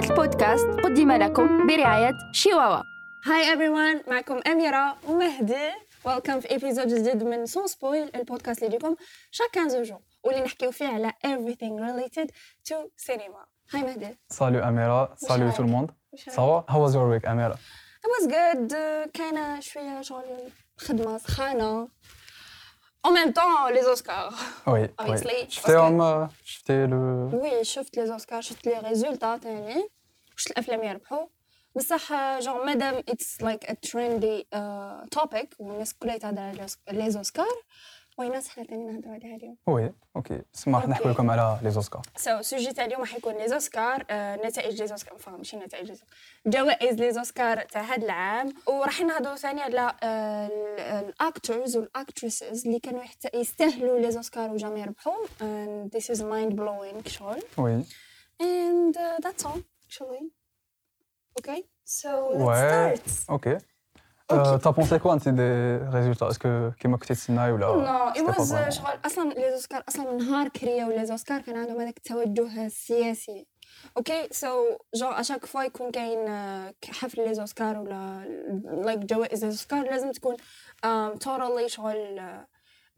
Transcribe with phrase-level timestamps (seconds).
[0.00, 2.82] هذا البودكاست قدم لكم برعاية شيواوا
[3.26, 5.70] Hi everyone معكم أميرة ومهدي.
[6.04, 8.96] Welcome في episode جديد من Sans Spoil البودكاست اللي يجيكم
[9.30, 12.28] chaque 15 jours واللي نحكيو فيه على everything related
[12.68, 12.76] to
[13.06, 13.46] cinema.
[13.74, 14.16] Hi مهدي.
[14.32, 15.90] Salut tout le monde.
[16.16, 16.64] Ça va?
[16.68, 17.56] How was your week, Amira?
[18.04, 18.74] It was good.
[19.12, 20.24] كاينة شوية شغل
[20.76, 21.88] خدمة سخانة.
[23.08, 24.34] En même temps, les Oscars.
[24.66, 25.46] Oui, Obviously, oui.
[25.46, 29.88] parce شفتيهم آه، شفتي لو Oui شفت les Oscars شفت les résultats تاني
[30.36, 31.26] شفت الافلام يربحوا
[31.76, 34.46] بصح genre مادام it's like a trendy
[35.10, 37.46] topic والناس كلها تهضر على les Oscars
[38.20, 40.42] وين حنا تاني نهضروا عليها اليوم Oui okay.
[40.52, 44.04] سما راح نحكي لكم على لي زوسكار سو سوجي تاع اليوم راح يكون les Oscars
[44.10, 46.08] آه، نتائج les Oscars فهم ماشي نتائج les Oscars
[46.46, 49.94] جوائز les Oscars تاع هذا العام وراح نهضروا ثاني على
[51.08, 56.04] ال actors وال actresses اللي كانوا يحت- يستاهلوا les Oscars و jamais يربحوا and this
[56.14, 57.84] is mind blowing شغل oui.
[58.42, 60.24] And uh, that's all, actually.
[61.40, 62.96] Okay, so let's Ouais.
[63.10, 63.30] start.
[63.30, 63.58] Okay.
[64.56, 65.42] T'as pensé quoi انت des
[65.96, 70.12] résultats est-ce que كيما كنتي تسناي ولا was uh, vraiment- شغل أصلا les Oscars أصلا
[70.12, 73.46] من نهار كرياو les Oscars كان عندهم هذاك التوجه السياسي
[73.96, 76.28] okay so genre à chaque fois يكون كاين
[76.90, 78.24] حفل les Oscars ولا
[78.84, 80.36] like جوائز les Oscars لازم تكون
[81.20, 82.20] تورالي شغل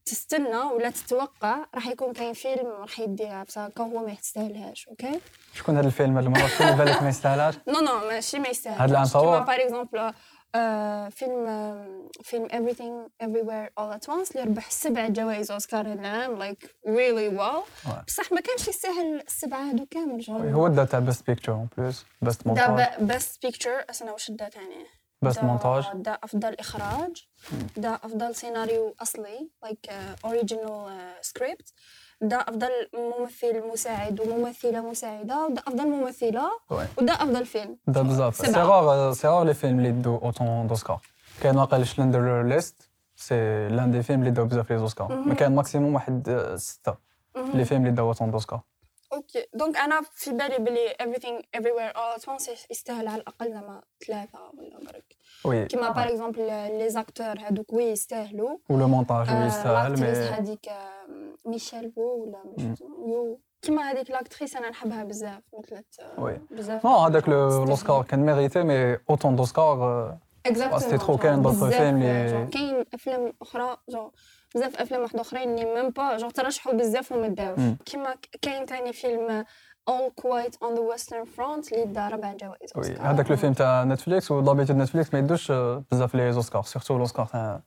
[0.04, 5.20] تستنى ولا تتوقع راح يكون كاين فيلم راح يديها بصح هو ما يستاهلهاش okay
[5.54, 8.90] شكون هذا الفيلم هذه المره اللي بالك ما يستاهلهاش Non non ماشي ما يستاهلش هاد
[8.90, 9.38] العام sûr?
[9.38, 10.12] par exemple
[11.10, 11.88] فيلم آه،
[12.22, 17.28] فيلم everything everywhere all at once اللي ربح سبع جوائز أوسكار هاد العام like really
[17.28, 17.62] wow.
[18.06, 22.04] بصح ما كانش يستاهل السبعة هادو كامل شغل هو دا تاع best picture en plus
[22.22, 24.84] best montage دا best picture اسنا واش دا تاني
[25.22, 27.26] best montage دا افضل اخراج
[27.76, 29.90] دا افضل سيناريو اصلي like
[30.24, 31.72] original script
[32.22, 36.50] دا أفضل ممثل مساعد وممثلة مساعدة ودا أفضل ممثلة.
[36.70, 37.76] ودا أفضل فيلم.
[37.86, 38.52] دا بزاف c'est.
[38.52, 41.00] rare c'est rare les films اللي داو autant d'Oscars
[41.42, 45.54] كاين واقع Schindler's List c'est l'un des films اللي داو بزاف les Oscars ما كان
[45.54, 46.94] maximum واحد ستة
[47.54, 48.60] لي فيلم اللي داو اوتون دوسكار
[49.12, 49.46] أوكي.
[49.54, 54.38] دونك أنا في بالي بلي everything everywhere all at once يستاهل على الأقل زعما ثلاثة
[54.58, 55.16] ولا برك.
[55.44, 56.46] وي كيما باغ اكزومبل
[56.78, 58.58] لي زاكتور هذوك وي يستاهلوا.
[58.70, 61.06] و le montage oui آه، يستاهل l'actrice mais هذيك آه،
[61.46, 63.40] ميشيل وو ولا ميشيل يو.
[63.62, 66.40] كيما هذيك l'actrice أنا نحبها بزاف مثلت آه، oui.
[66.50, 71.56] بزاف non هذاك le- l'Oscar كان mérité mais autant d'Oscars exactement c'était trop كاين d'autres
[71.56, 74.10] films اللي- جون كاين أفلام أخرى جون
[74.54, 77.60] بزاف أفلام واحد آخرين اللي même pas genre ترشحوا بزاف وما داوش.
[77.84, 79.44] كيما كاين تاني فيلم
[79.90, 83.10] All Quiet on the Western Front اللي دا ربع جوائز oui أوسكار.
[83.10, 86.98] هذاك le film تاع نتفليكس و d'habitude نتفليكس ما يدوش آه، بزاف les Oscars surtout
[86.98, 87.62] l'Oscar تاع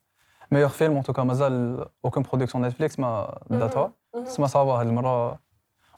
[0.51, 3.93] meilleur film en tout cas مازال aucune production نتفليكس ما داتها.
[4.23, 5.39] سما ça va هاد المرة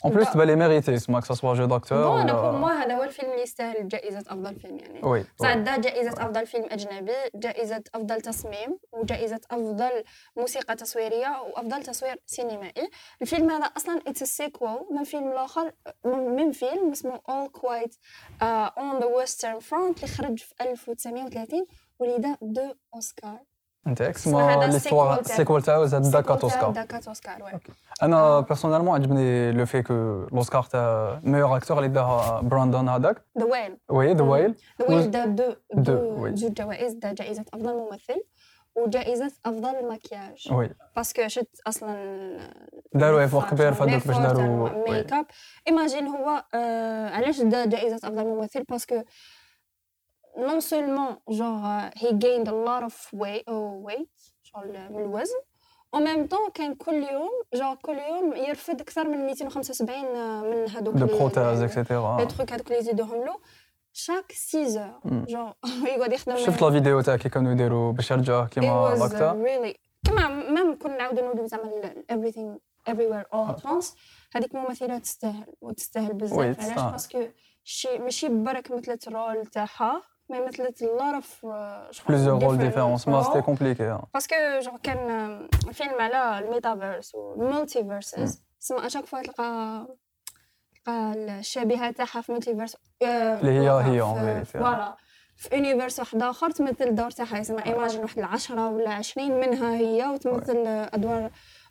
[0.05, 2.95] en plus mérité سما que ça soit jeu d'acteur bon أنا pour ولا moi هذا
[2.95, 7.83] هو الفيلم اللي يستاهل جائزة أفضل فيلم يعني oui دا جائزة أفضل فيلم أجنبي جائزة
[7.95, 10.03] أفضل تصميم وجائزة أفضل
[10.37, 12.89] موسيقى تصويرية وأفضل تصوير سينمائي
[13.21, 15.71] الفيلم هذا أصلا it's sequel من فيلم الآخر
[16.05, 17.93] من فيلم اسمه All Quiet
[18.41, 21.65] uh, on the Western Front اللي خرج في 1930
[21.99, 23.39] واللي دا دو أوسكار
[23.87, 27.43] انت اسمه سما هذا l'histoire ال sequel تاعو زاد دا quatre Oscars دا quatre Oscars
[27.43, 27.51] oui
[28.03, 29.93] أنا personnellement عجبني le fait que
[30.31, 35.11] l'Oscar تاع meilleur acteur اللي داها براندون هذاك The Whale oui The Whale The Whale
[35.11, 36.27] دا deux deux،.
[36.35, 38.23] زوج جوائز دا جائزة أفضل ممثل
[38.75, 41.97] وجائزة أفضل مكياج oui parce que شفت أصلا
[42.93, 44.69] داروا effort كبير في هذوك باش داروا.
[44.89, 45.25] ميك اب
[45.67, 46.43] ايماجين هو
[47.13, 49.01] علاش دا جائزه افضل ممثل باسكو
[50.37, 55.35] نون سولمون جور هي gained a lot of weight oh, weight شغل من الوزن
[55.93, 60.01] أو ميم طون كان كل يوم جور كل يوم يرفد أكثر من 275
[60.51, 63.35] من هذوك دو لي- بروتاز لي- اكسيتيرا لي تروك هذوك اللي يزيدوهم له
[63.93, 65.53] شاك 6 اور جور
[65.87, 69.43] يقعد يخدم شفت لا فيديو تاع كي كانوا يديروا باش يرجع It كيما was لاكتا
[69.45, 69.77] really
[70.07, 72.59] كما ميم كنا نعاودو نقولو زعما ال- everything
[72.91, 73.85] everywhere all at once
[74.35, 76.91] هذيك ممثلة تستاهل وتستاهل وي، بزاف علاش تستاهل.
[76.91, 77.27] parce que
[77.63, 83.23] شي ماشي برك مثلت rôle تاعها mais مثلت uh, شغل plusieurs rôles différents سما.
[83.23, 89.05] c'était compliqué parce que genre كان فيلم على ال metaverse وال multiverses سما à chaque
[89.05, 89.87] fois تلقى
[90.75, 94.57] تلقى الشبيهه تاعها في multiverse اللي هي هي vérité.
[94.57, 94.95] voilà
[95.37, 100.05] في universe واحد اخر تمثل الدور تاعها يسمى imagine واحد العشرة ولا عشرين منها هي
[100.07, 101.29] وتمثل ادوار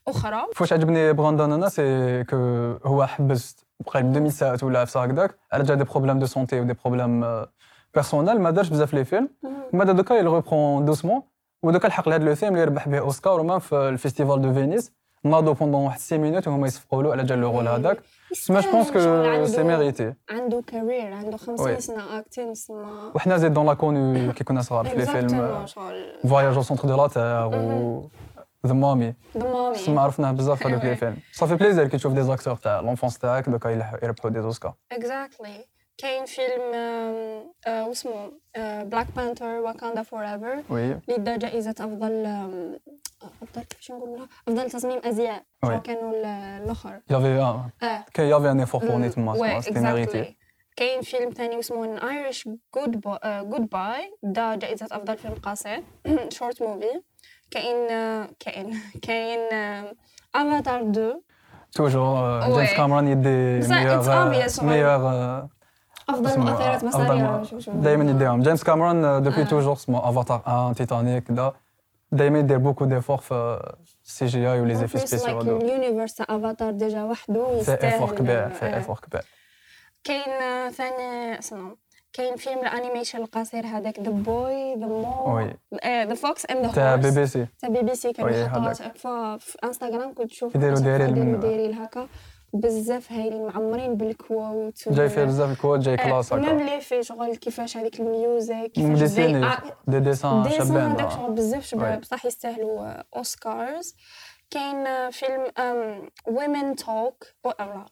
[0.09, 2.37] أخرى فواش عجبني براندون أنا c'est que
[2.85, 3.57] هو حبس
[3.87, 7.25] قريب 2000 ساعه ولا عفسه هكذاك على جال des problèmes de santé و des problèmes
[8.01, 9.29] personnels ما دارش بزاف les films
[9.73, 11.23] من بعد دوكا il reprend doucement
[11.63, 14.53] ودوكا لحق لهاد le film اللي ربح به اوسكار و même في ال festival de
[14.55, 14.93] Venise
[15.25, 17.99] ناضوا pendant واحد 6 minutes وهما يصفقوا له على جال le rôle هذاك
[18.51, 21.81] moi je pense que يستاهل، c'est عنده- mérité عنده carrière عنده 50 oui.
[21.81, 25.65] سنه اكتين سما وحنا زيد on l'a connu كي كنا صغار في les films Exactement،
[25.67, 28.09] شغل Voyage au centre de la Terre و
[28.67, 30.89] ذا مامي ضمامي تسمى عرفناه بزاف هذوك وي.
[30.91, 34.39] لي فيلم صافي بليزير كي تشوف des acteurs تاع l'enfance تاعك دوكا يلح- يربحوا دي
[34.39, 35.65] اوسكار اكزاكتلي
[35.99, 36.75] كاين فيلم
[37.67, 38.33] آه، واسمه
[38.85, 42.79] Black Panther Wakanda Forever اللي دا جائزة أفضل آم،
[43.43, 45.01] أفضل كيفاش نقول لها؟ أفضل تصميم.
[45.65, 46.25] شو كانوا ال-
[46.65, 47.01] الآخر.
[47.11, 48.05] Y avait un آه.
[48.15, 50.37] كاين y avait un effort pour مم، ني تما c'était mérité.
[50.77, 52.43] كاين فيلم ثاني اسمه An Irish
[52.79, 52.95] Good
[53.53, 55.83] Good Bye دا جائزة أفضل فيلم قصير
[56.29, 57.01] short movie
[57.51, 57.89] كاين
[58.41, 59.39] كاين كاين
[60.35, 61.21] افاتار 2
[61.73, 62.41] toujours.
[62.41, 64.63] جيمس كامرون يدي obvious.
[64.63, 65.49] meilleur
[66.09, 68.43] أفضل مؤثرات شو- دائما يديهم.
[68.43, 69.47] جيمس كامرون depuis آه.
[69.47, 71.53] toujours اسمه افاتار 1 تيتانيك كذا
[72.13, 73.61] دائما يدير beaucoup d'efforts في
[74.05, 74.99] ال CGI و les effets
[75.31, 78.77] هذوك ال univers تاع افاتار déjà وحده في يستاهل effort كبير في آه.
[78.77, 79.23] effort كبير
[80.05, 81.77] كاين ثاني اسمه
[82.13, 85.55] كاين فيلم ال animation القصير هذاك the boy the mole oui.
[85.87, 90.15] the fox and the تاع BB c'est تاع بي بي سي كانوا يحطوها في انستغرام
[90.15, 91.41] كنت تشوف يديروا دايرين يديروا.
[91.41, 92.09] دايرين هكا
[92.61, 96.81] بزاف هايلين معمرين بال quote جاي فيه بزاف ال quote جاي classe même هكا لي
[96.81, 99.59] في شغل كيفاش هذيك ال music كيفاش زي- آه،
[99.89, 101.09] des dessins شابين هذاك آه.
[101.17, 102.01] شغل بزاف شباب.
[102.01, 103.95] بصح يستاهلوا آه، أوسكارز.
[104.51, 105.45] كاين آه، فيلم
[106.29, 107.25] Women Talk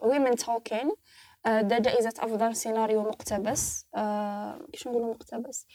[0.03, 0.91] Women Talking
[1.47, 5.67] دا جائزة أفضل سيناريو مقتبس آه، كيفاش نقولوا مقتبس؟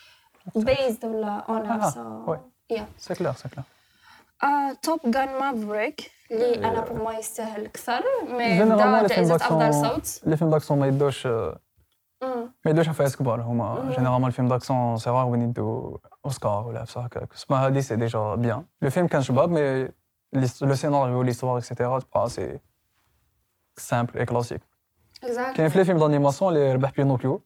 [0.60, 2.40] based ولا آه، oui.
[2.74, 2.82] yeah.
[2.98, 3.66] c'est clair c'est clair
[4.82, 9.36] Top Gun Maverick اللي أنا pour moi يستاهل أكثر mais généralement dans les films جائزة
[9.36, 11.60] افضل d'action صوت les films d'action ما يدوش ما
[12.24, 12.52] même.
[12.66, 17.02] يدوش عفايس كبار هما généralement ال film d'action c'est rare وين يدو اوسكار ولا عفسه
[17.02, 19.90] هكاك سما هادي c'est déjà bien le film كان شباب mais
[20.62, 22.60] le scénario l'histoire et cetera تبقى c'est
[23.78, 24.62] simple et classique
[25.26, 25.56] Exactly.
[25.56, 27.42] كاين في les films d'animation اللي ربح بينوكيو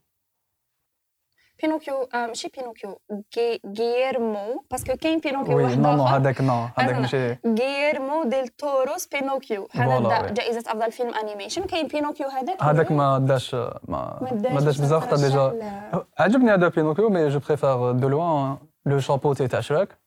[1.62, 2.98] بينوكيو آه، ماشي بينوكيو
[3.34, 6.16] جي- غييرمو parce que كاين بينوكيو oui واحد non non آخر.
[6.16, 10.32] هذاك non هذاك أنا- ماشي غييرمو ديل توروس بينوكيو هذا voilà، دا oui.
[10.34, 15.02] جائزة أفضل فيلم animation كاين بينوكيو هذاك هذاك اللي ما داش ما ما داش بزاف
[15.04, 19.48] خاطر ترشح déjà ل- عجبني هذا بينوكيو mais je préfère de loin le Chat Potté
[19.48, 19.98] تاع شراك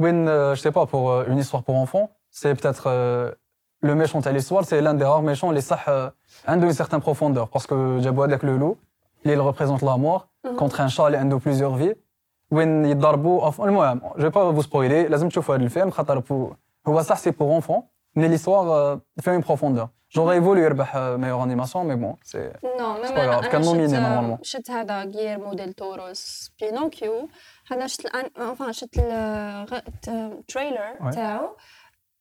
[0.00, 2.90] وين je sais pas pour une histoire pour enfants c'est peut-être
[3.82, 6.12] le méchant تاع l'histoire c'est l'un des rares méchants اللي صح آه،
[6.48, 8.76] عنده une certaine profondeur parce que جابوا هذاك le loup
[9.26, 10.20] اللي représente la mort
[10.58, 11.94] contre un chat اللي عنده plusieurs vies
[12.50, 16.52] وين يضربوا أف- المهم je vais pas vous spoiler لازم تشوفوا هذا الفيلم خاطر بو-
[16.86, 17.82] هو صح c'est pour enfants
[18.16, 23.02] mais l'histoire فيها une profondeur j'aurais voulu يربح meilleure animation mais bon c'est non même
[23.04, 24.42] pas أنا grave, كان nominé أنا normalement.
[24.42, 27.28] شت شت هذا غييرمو ديل توروس بينوكيو
[27.70, 28.98] هذا شت الان enfin شت
[30.08, 31.14] ال trailer Ouais.
[31.14, 31.56] تاعو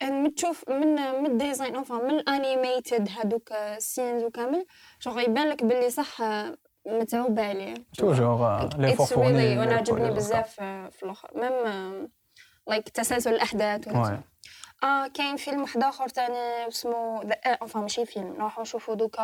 [0.04, 4.66] من تشوف من من ال design enfin من ال animated هذوك scenes وكامل
[5.00, 6.18] شغل يبان لك باللي صح
[6.88, 11.30] آه، متعوب عليه toujours l'effort it's fourni really وأنا عجبني بزاف آه، في الأخر.
[11.36, 12.10] même
[12.68, 13.88] like تسلسل الأحداث.
[14.84, 17.22] آه كاين فيلم واحد آخر تاني اسمه
[17.62, 19.22] enfin ماشي فيلم نروحو نشوفو دوكا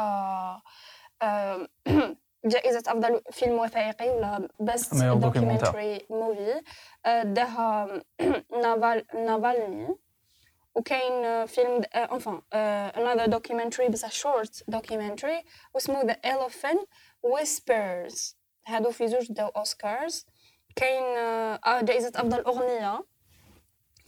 [1.21, 1.67] آه،
[2.45, 5.03] جائزة أفضل فيلم وثائقي ولا documentaire.
[5.17, 6.61] documentary movie
[7.23, 7.87] داها
[8.61, 9.95] نافال نافالني.
[10.75, 12.41] وكاين آه، فيلم enfin
[12.95, 16.85] another documentary بصح short documentary واسمه The Elephant.
[17.33, 18.35] Whispers.
[18.67, 20.25] هادو في زوج داو أوسكارز.
[20.75, 23.05] كاين آه، آه، جائزة أفضل أغنية.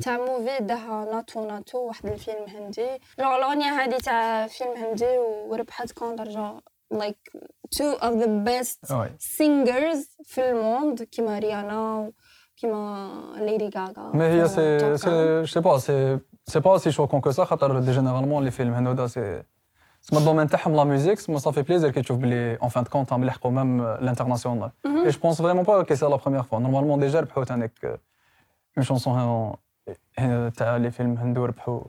[0.03, 2.89] تاع movie داها ناتو ناتو واحد الفيلم هندي.
[3.19, 6.59] الأغنية هادي تاع فيلم هندي وربحت جونغ
[6.93, 7.41] like
[7.75, 11.03] two of the best oui singers في ال monde.
[11.03, 12.11] كيما ريانا
[12.57, 17.31] كيما ليدي غاغا mais هي c'est c'est je pas c'est c'est pas c'est choquant que
[17.31, 19.43] ça خاطر دي généralement les films هنودا c'est
[20.01, 22.83] سما ال domaine تاعهم la musique سما ça fait plaisir كي تشوف بلي en fin
[22.83, 26.43] de compte راهم لحقوا même l'international et je pense vraiment pas que c'est la première
[26.43, 27.85] fois normalement déjà ربحوا تانيك
[28.77, 29.55] une chanson
[30.57, 31.81] تاع les films هندو ربحوا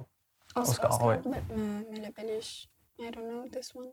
[0.57, 1.17] أوسكار، oui.
[1.27, 3.93] ما ما على باليش I don't know this one.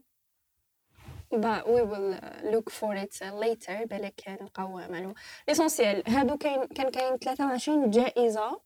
[1.46, 5.14] But we will uh, look for it uh, later بالك نلقاو معلومة
[5.48, 8.60] l'essentiel هادو كاين كان كاين 23 جائزة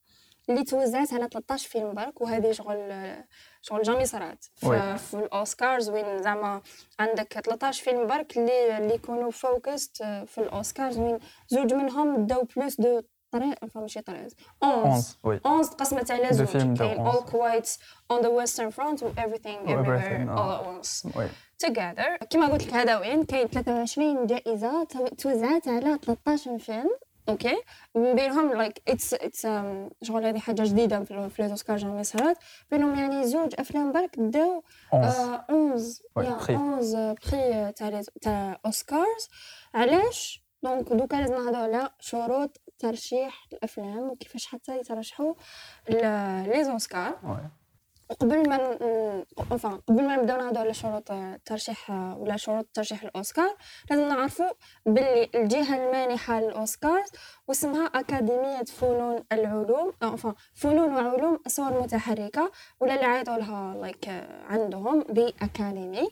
[0.50, 3.14] اللي توزعت على 13 فيلم برك وهذه شغل
[3.62, 4.46] شغل jamais صرات.
[4.56, 6.62] في, في الأوسكارز وين زعما
[7.00, 12.82] عندك 13 فيلم برك اللي اللي يكونوا focused في الأوسكارز وين زوج منهم داو plus
[12.82, 17.12] de طريق ماشي طريق 11 11 oui 11 تقسمت على زوج كاين 11.
[17.12, 17.68] all quiet
[18.14, 20.82] on the western front و everything everywhere all آه.
[20.82, 21.08] at once
[21.66, 26.90] together كما قلت لك هذا وين كاين 23 جائزة تو- توزعت على 13 فيلم
[27.30, 27.62] okay
[27.96, 29.42] من بينهم like it's it's
[30.04, 32.38] شغل هذه حاجة جديده في في les Oscars jamais صارت
[32.72, 34.64] بينهم يعني زوج افلام برك داو
[34.94, 36.50] 11 11 Ouais, يا prix.
[36.50, 39.30] 11 prix تاع تاع اوسكارز
[39.74, 45.34] علاش donc دوكا لازم نهضروا على شروط ترشيح الافلام وكيفاش حتى يترشحوا
[45.90, 47.20] les Oscars
[48.12, 49.26] وقبل ما ن-
[49.88, 51.12] قبل ما نبداو نهضروا على شروط
[51.46, 53.56] ترشيح ولا شروط ترشيح الأوسكار
[53.90, 54.50] لازم نعرفوا
[54.86, 57.04] باللي الجهة المانحة للأوسكار
[57.48, 64.10] واسمها أكاديمية فنون العلوم enfin فنون وعلوم الصور المتحركه ولا اللي عيطوا لها like
[64.50, 66.10] عندهم ب academy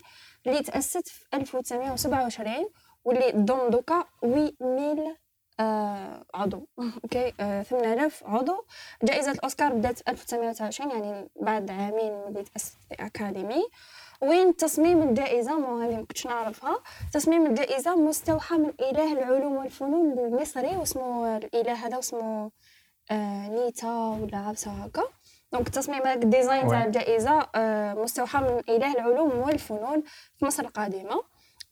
[0.47, 2.69] اللي تأسست في 1927
[3.03, 5.17] واللي تضم دوكا 8000
[5.59, 6.67] آه عضو.
[7.03, 7.33] okay.
[7.39, 8.65] آه 8000 عضو.
[9.03, 13.63] جائزة الأوسكار بدأت في 1929 يعني بعد عامين من اللي تأسست الأكاديمي
[14.21, 16.79] وين تصميم الجائزة؟ ما هذه ما كنتش نعرفها.
[17.13, 22.51] تصميم الجائزة مستوحى من إله العلوم والفنون المصري واسمه الإله هذا اسمه
[23.11, 25.03] آه نيتا ولا عبسة هكا.
[25.53, 26.85] donc تصميم هذاك ال design تاع.
[26.85, 30.03] الجائزة آه مستوحى من إله العلوم والفنون
[30.37, 31.23] في مصر القديمة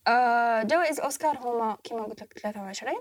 [0.08, 2.94] آه جوائز أوسكار هما كما قلت لك 23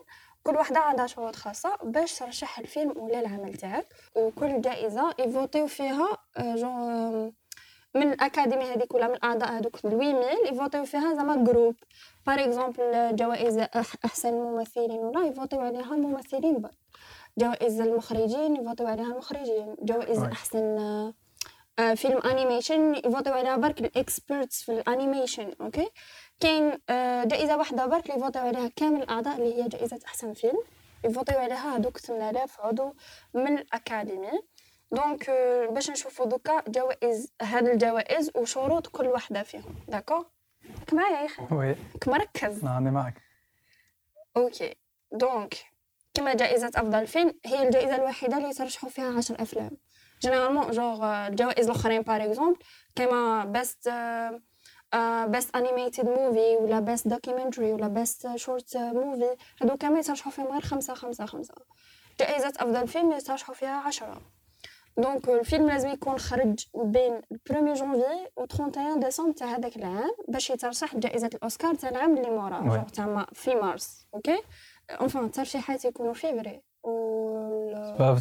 [0.46, 3.86] كل وحده عندها شروط خاصة باش ترشح الفيلم ولا العمل تاعك.
[4.14, 7.32] وكل جائزة يفوتيو فيها آه، جون آه،
[7.94, 11.76] من ال académie هذيك ولا من الأعضاء هذوك 8000 يفوتيو فيها زعما groupe
[12.26, 13.58] par exemple جوائز
[14.04, 16.78] أحسن ممثلين ولا يفوتيو عليها الممثلين برك
[17.38, 19.76] جوائز المخرجين يفوتيو عليها المخرجين.
[19.82, 20.18] جوائز.
[20.18, 21.14] أحسن آه،
[21.78, 25.88] آه، فيلم animation يفوتيو عليها برك ال experts في ال animation OK
[26.40, 30.58] كاين آه، جائزة واحدة برك اللي يفوتيو عليها كامل الأعضاء اللي هي جائزة أحسن فيلم.
[31.04, 32.94] يفوتيو عليها هذوك 8000 عضو
[33.34, 34.30] من ال académie
[34.92, 39.74] donc آه، باش نشوفوا دوكا جوائز هاد الجوائز وشروط كل واحدة فيهم.
[39.88, 40.26] d'accord
[40.80, 42.64] راك معايا يا إخي؟ Oui, راك مركز.
[42.64, 43.14] راني معك.
[44.36, 44.74] OK.
[45.12, 45.54] Donc
[46.14, 49.70] كما جائزة أفضل فيلم هي الجائزة الوحيدة اللي يترشحوا فيها عشر أفلام.
[50.22, 52.58] Généralement genre الجوائز الآخرين par exemple
[52.96, 53.88] كيما best
[55.26, 60.60] best animated movie ولا best documentary ولا best short movie هادو كامل يترشحوا فيهم غير
[60.60, 61.54] خمسة خمسة خمسة.
[62.20, 64.20] جائزة أفضل فيلم يترشحوا فيها عشرة.
[64.98, 67.12] donc الفيلم لازم يكون خرج بين
[67.50, 72.30] 1 جونفي و 31 ديسمبر تاع هذاك العام باش يترشح جائزة الأوسكار تاع العام اللي
[72.30, 74.38] موراه تاع في مارس OK
[75.00, 77.70] Enfin الترشيحات يكونوا فيفري و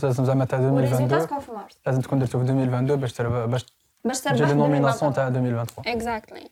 [0.04, 3.14] لازم زعما تاع و résultat 2022 تكون في مارس لازم تكون درتو في 2022 باش
[3.14, 3.66] تربح باش
[4.06, 5.14] باش تربح les nominations.
[5.14, 6.50] تاع 2023 Exactly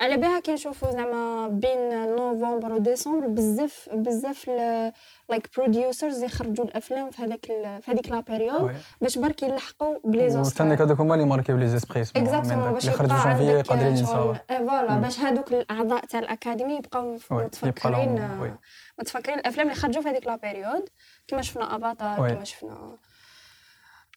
[0.00, 7.22] على بيها كي نشوفوا زعما بين نوفمبر وديسمبر بزاف بزاف like producers يخرجوا الأفلام في
[7.22, 8.76] هذاك في هذيك la période.
[9.00, 12.94] باش برك يلحقوا ب les Oscars هذوك هما اللي ماركيو les esprits exactement باش اللي
[13.04, 15.00] يبقى خرجوا جونفيي عندك قادرين ينساوه إيه voilà مم.
[15.00, 18.54] باش هذوك الأعضاء تاع الأكاديمي يبقاو متفكرين oui.
[18.98, 20.88] متفكرين الأفلام اللي خرجوا في هذيك la période
[21.28, 22.30] كما شفنا افاتار oui.
[22.34, 22.96] كما شفنا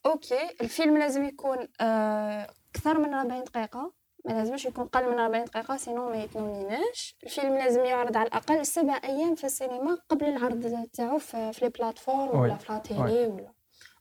[0.05, 5.45] OK الفيلم لازم يكون آه، أكثر من 40 دقيقة ما لازمش يكون قل من 40
[5.45, 10.87] دقيقة sinon ما يتنوميناش الفيلم لازم يعرض على الأقل سبع أيام في السينما قبل العرض
[10.93, 12.55] تاعو في les plateformes ولا.
[12.55, 13.53] في la télé ولا.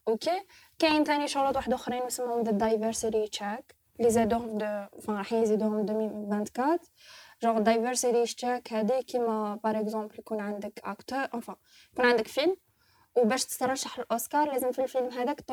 [0.08, 0.42] OK
[0.78, 4.58] كاين ثاني شروط واحد أخرين اسمهم the diversity check اللي زادوهم
[5.08, 6.78] راح يزيدوهم 2024
[7.42, 11.56] genre diversity check هذه كيما par exemple يكون عندك acteur enfin
[11.92, 12.56] يكون عندك فيلم
[13.18, 15.52] وباش تترشح للاوسكار لازم في الفيلم هذاك 30%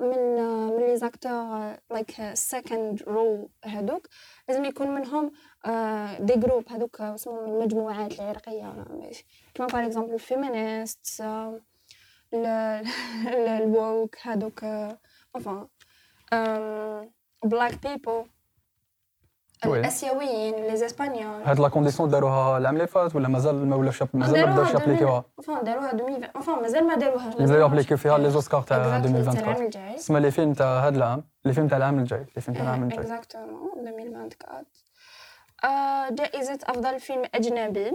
[0.00, 0.36] من
[0.66, 4.08] من les acteurs like second rôle هذوك
[4.48, 5.32] لازم يكون منهم
[6.26, 8.84] des groupes هذوك اسمهم المجموعات العرقيه
[9.54, 11.22] كيما par exemple ال féministes
[12.34, 14.64] ال woke هذوك
[15.36, 15.68] enfin
[17.44, 18.24] Black people.
[19.66, 24.46] الاسيويين les Espagnols هاد la condition داروها العام اللي فات ولا مازال ما ولاش مازال
[24.46, 25.24] ما بداوش يابليكيوها
[25.62, 29.48] داروها 2020 enfin مازال ما داروهاش مازال يابليكيو فيها les Oscars تاع Exactly، تاع 2023
[29.48, 32.56] العام الجاي تسمى les films تاع هاد العام les films تاع العام الجاي les films
[32.56, 34.64] تاع العام الجاي exactement 2024
[35.64, 37.92] آه، جائزة أفضل فيلم أجنبي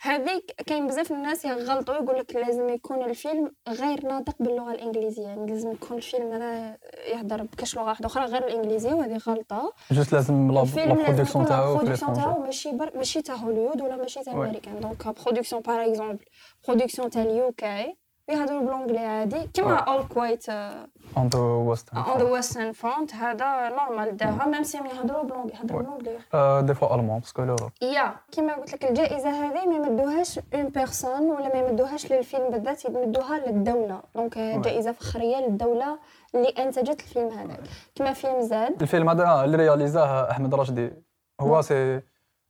[0.00, 5.22] هذيك كاين بزاف الناس يغلطوا يقول لك لازم يكون الفيلم غير ناطق باللغة الإنجليزية.
[5.22, 6.78] يعني لازم يكون الفيلم هذا
[7.14, 9.72] يهضر بكاش لغة واحدة أخرى غير الإنجليزية وهذه غلطة.
[9.90, 12.90] Juste لازم la production تاعو production تاعو ماشي بر...
[12.96, 14.32] ماشي تاع هوليوود ولا ماشي تاع.
[14.32, 14.80] أمريكان.
[14.80, 16.24] donc production par exemple
[16.68, 17.96] production تاع ال UK.
[18.28, 19.76] يهضروا ب l'anglais عادي كيما.
[19.76, 25.22] All Quiet on the West on the Western Front هذا normal داها même si يهضروا
[25.22, 25.82] ب l'anglais يهضروا.
[25.82, 29.76] ب l'anglais des fois allemand parce que l'Europe يا كيما قلت لك الجائزة هذه ما
[29.76, 34.02] يمدوهاش une personne ولا ما يمدوهاش للفيلم بالذات يمدوها للدولة.
[34.14, 35.98] donc جائزة فخرية للدولة
[36.34, 37.60] اللي أنتجت الفيلم هذاك
[37.94, 38.82] كما فيلم Z.
[38.82, 40.92] الفيلم هذا اللي رياليزاه أحمد راشدي
[41.40, 42.00] هو c'est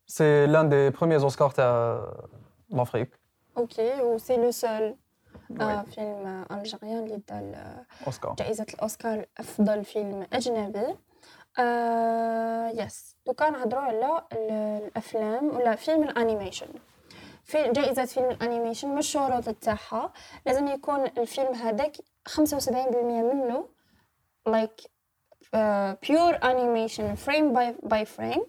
[0.06, 2.00] c'est l'un des premiers Oscars تاع
[2.70, 3.20] l'Afrique
[3.58, 4.96] OK و c'est le seul
[5.60, 8.34] آه film algérien اللي دا ال- أوسكار.
[8.38, 10.96] جائزة الأوسكار أفضل فيلم أجنبي.
[11.58, 14.50] آه yes دوكا نهضروا على ال-
[14.86, 16.66] الأفلام ولا فيلم ال animation.
[17.44, 20.12] في جائزة فيلم الأنيميشن مش الشروط تاعها
[20.46, 21.96] لازم يكون الفيلم هذاك
[22.28, 23.68] 75% منه
[24.48, 24.86] like
[26.08, 28.42] pure animation frame by by frame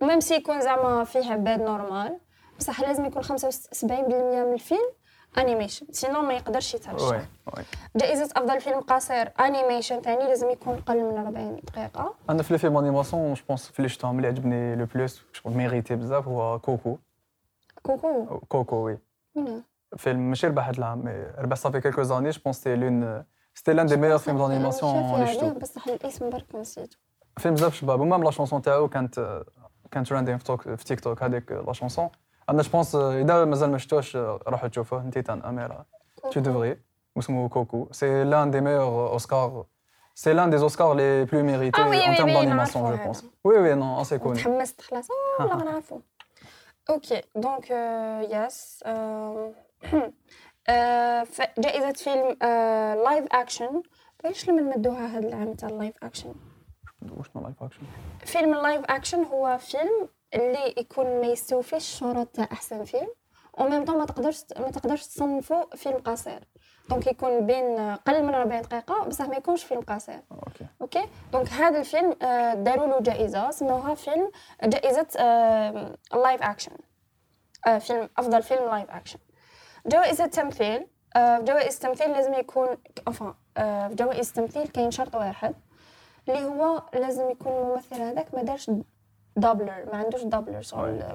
[0.00, 2.18] و même si يكون زعما فيه عباد normal
[2.58, 4.90] بصح لازم يكون 75% من الفيلم.
[5.38, 7.16] animation sinon ما يقدرش يترشح oui
[7.56, 7.64] oui.
[7.96, 12.14] جائزة أفضل فيلم قصير animation ثاني لازم يكون أقل من 40 دقيقة.
[12.30, 15.52] أنا في les films animation je pense في اللي شفتهم اللي عجبني le plus شغل
[15.52, 16.98] mérité بزاف هو Coco
[17.82, 18.98] كوكو كوكو وي
[19.36, 19.62] منو؟
[19.96, 23.24] فيلم ماشي ربح هاد العام مي ربح صافي كيلكو زاني جو بونس سي لون
[23.54, 26.98] سيتي لأن دي ميور فيلم دانيماسيون اللي شافي عليه شفتو بصح الاسم برك نسيتو
[27.38, 29.42] فيلم بزاف شباب ومام لا شونسون تاعو كانت
[29.90, 32.08] كانت ترندين في, توك في تيك توك هذيك لا شونسون
[32.50, 35.86] أنا جو بونس إذا مازال ما شفتوش روحوا تشوفوه أنت تان أميرة.
[36.26, 36.76] tu devrais.
[37.18, 37.88] اسمه كوكو.
[37.92, 39.64] سي لأن دي ميور اوسكار
[40.14, 42.96] سي لأن دي اوسكار لي بلو ميريتي Ah oui, en oui, termes oui, d'animation نعرفو
[42.96, 43.24] je pense.
[43.24, 43.30] هذا.
[43.48, 44.34] oui oui non assez connu.
[44.36, 45.08] تحمست خلاص
[45.40, 46.00] آه لا غنعرفو
[46.90, 47.70] OK donc
[48.30, 48.84] yes
[51.58, 52.36] جائزة فيلم
[53.04, 53.82] live action
[54.24, 56.34] ليش لما نمدوها هذا العام تاع ال live action
[57.16, 57.82] واش نو live action
[58.24, 63.08] فيلم ال live action هو فيلم اللي يكون ما يستوفيش الشروط تاع أحسن فيلم
[63.58, 66.48] و même temps ما تقدرش ما تقدرش تصنفو فيلم قصير.
[66.90, 70.20] donc يكون بين قل من 40 دقيقة بصح ما يكونش فيلم قصير.
[70.32, 70.66] OK.
[70.80, 74.30] OK؟ donc هذا الفيلم آه، داروا له جائزة سموها فيلم
[74.64, 75.06] جائزة
[76.14, 76.76] ال live action
[77.78, 79.18] film أفضل فيلم live action
[79.86, 80.86] جوائز التمثيل
[81.16, 82.68] آه، جوائز التمثيل لازم يكون
[83.12, 83.34] في
[83.94, 85.54] جوائز التمثيل كاين شرط واحد
[86.28, 88.70] اللي هو لازم يكون الممثل هذاك ما دارش
[89.36, 90.62] doubleur ما عندوش doubleur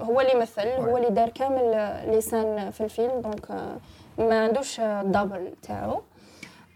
[0.03, 3.77] هو اللي يمثل هو اللي دار كامل آه، les scènes في الفيلم donc آه،
[4.17, 6.01] ما عندوش double تاعو.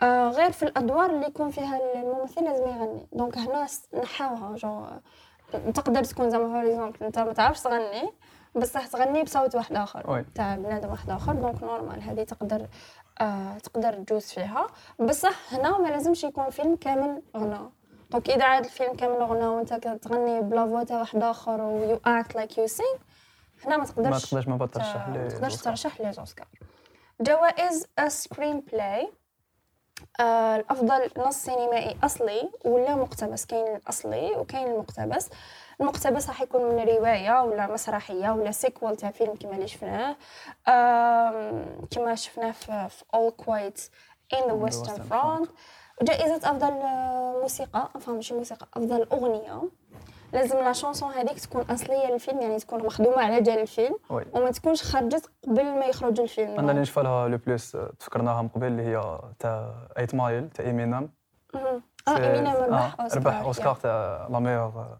[0.03, 3.67] آه غير في الأدوار اللي يكون فيها الممثل لازم يغني donc هنا
[4.03, 4.85] نحاوها جو
[5.73, 8.09] تقدر تكون زعما for example انت ما تعرفش تغني
[8.55, 10.25] بصح تغني بصوت واحد آخر.
[10.35, 11.33] تاع بنادم واحد آخر.
[11.33, 12.67] donc normal هذه تقدر
[13.21, 14.67] آه تقدر تجوز فيها.
[14.99, 17.59] بصح هنا ما لازمش يكون فيلم كامل غنى
[18.13, 21.83] donc اذا عاد الفيلم كامل غنى وأنت كتغني ب la voix تاع واحد آخر و
[21.83, 22.97] you act like you sing
[23.65, 26.11] هنا ما ما تقدرش تقدرش ما ترشح ما تقدرش ترشح لي
[27.21, 29.11] جوائز screenplay
[30.19, 35.29] آه الأفضل نص سينمائي أصلي ولا مقتبس؟ كاين الأصلي وكاين المقتبس.
[35.81, 40.15] المقتبس راح يكون من رواية ولا مسرحية ولا sequel تاع فيلم كما اللي شفناه.
[41.91, 43.89] كما شفناه في, في All Quiet
[44.35, 45.47] in the the
[46.01, 49.61] جائزة أفضل آه، موسيقى أفهم ماشي موسيقى أفضل أغنية.
[50.33, 54.25] لازم la chanson هذيك تكون أصلية للفيلم يعني تكون مخدومة على جال الفيلم oui.
[54.33, 56.59] وما تكونش خرجت قبل ما يخرج الفيلم.
[56.59, 60.65] أنا اللي نشفى لها le plus تفكرناها من قبل اللي هي تاع 8 Mile تاع
[60.65, 61.09] ايمينام.
[61.55, 64.97] آه إمينيم ربح أوسكار ربح أوسكار تاع لا ميور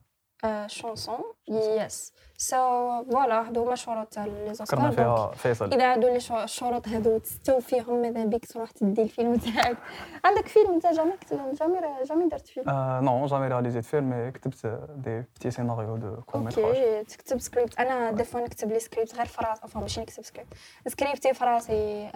[0.68, 2.56] chanson yes so
[3.04, 7.18] voilà هادو هما الشروط تاع لي فكرنا زوسكار فيها فيصل اذا عادوا لي الشروط هادو
[7.18, 9.78] تستوفيهم ماذا بك تروح تدي الفيلم تاعك
[10.26, 11.14] عندك فيلم انت jamais
[11.60, 12.66] jamais jamais درت فيلم
[13.06, 18.12] non jamais réalisé film mais كتبت des petits scénarios de court-métrage okay تكتب سكريبت أنا
[18.12, 20.54] des fois نكتب les scripts غير في راسي ماشي نكتب script
[20.88, 22.12] script في راسي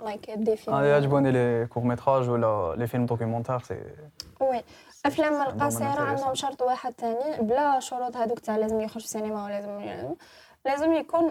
[0.00, 3.80] like des films أنا يعجبوني les courts-métrages ولا les films documentaires c'est
[4.42, 4.62] oui.
[5.06, 6.00] أفلام القصيرة.
[6.00, 10.14] عندهم شرط واحد ثاني بلا شروط هذوك تاع لازم يخرج في السينما ولازم
[10.64, 11.22] لازم يكون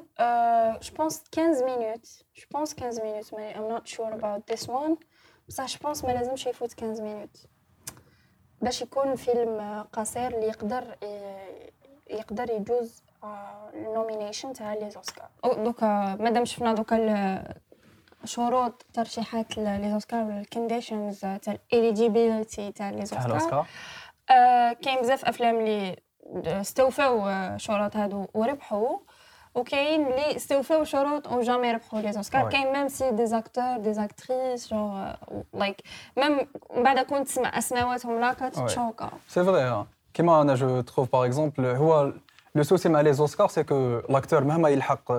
[0.82, 4.98] je pense 15 minutes je pense 15 minutes ماني I'm not sure about this one
[5.48, 7.38] بصح je pense ما لازمش يفوت 15 minutes
[8.62, 10.96] باش يكون فيلم آه، قصير اللي يقدر
[12.10, 13.04] يقدر يجوز
[13.74, 16.96] ال nomination تاع les Oscars دوكا مادام شفنا دوكا
[18.26, 21.40] شروط ترشيحات les Oscars ولا ال conditions تاع
[21.74, 23.66] ال eligibility تاع les Oscars
[24.32, 25.96] آه، كاين بزاف أفلام اللي
[26.48, 28.98] استوفاو آه، شروط هادو وربحوا
[29.56, 32.52] وكاين اللي استوفاو شروط و jamais ربحوا لي Ouais.
[32.52, 35.14] كاين même si des acteurs des actrices genre
[35.54, 35.82] like
[36.18, 41.26] même من بعد كنت تسمع أسماواتهم لا كتشوكا c'est vrai كيما أنا je trouve par
[41.26, 42.14] exemple هو
[42.56, 45.12] le souci مع les Oscars c'est que l'acteur مهما يلحق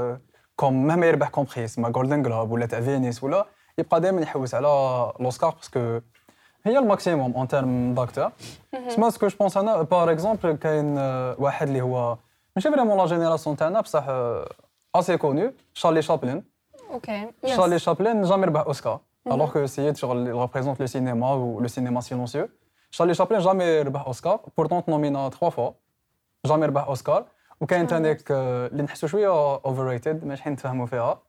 [0.60, 3.46] comme مهما يربح comme prix ما Golden Globe ولا تاع فينيس ولا
[3.78, 4.66] يبقى دائما يحوس على
[5.20, 6.00] الأوسكار parce que
[6.64, 8.30] هي ال maximum en termes d'acteur
[8.88, 12.16] سما ce que je pense أنا par exemple كاين آه، واحد اللي هو
[12.56, 14.04] ماشي vraiment la génération تاعنا بصح
[14.94, 16.44] assez connu شارلي شابلين
[16.90, 21.68] okay شارلي شابلين jamais ربح اوسكار alors que سيد شغل représente le cinéma و le
[21.68, 22.48] cinéma silencieux
[22.90, 25.70] شارلي شابلين jamais ربح اوسكار pourtant nominé trois fois
[26.46, 27.24] jamais ربح اوسكار
[27.60, 31.22] وكاين تانيك آه، اللي نحسو شوية overrated ماشي حين نتفاهموا فيها.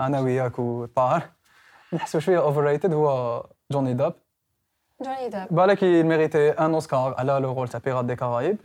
[0.00, 1.22] أنا وياك وطاهر.
[1.92, 4.14] نحسو شوية overrated هو جوني داب
[5.02, 8.56] جوني داب بالك mérité un Oscar على le rôle تاع Pirates des Caraïbes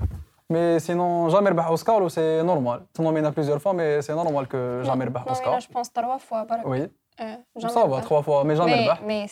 [0.50, 4.82] mais sinon jamais ربح اوسكار و c'est normal تنومينا plusieurs fois mais c'est normal que
[4.82, 8.54] jamais ربح اوسكار je بونس تروا فوا برك وي إيه، سا فا تخوا فوا مي
[8.54, 9.28] جامي مي